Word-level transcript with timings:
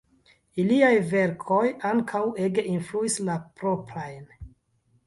Iliaj 0.63 0.93
verkoj 1.11 1.61
ankaŭ 1.91 2.25
ege 2.47 2.67
influis 2.73 3.21
la 3.31 3.39
proprajn. 3.63 4.27